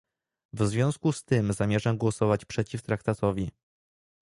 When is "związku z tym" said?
0.67-1.53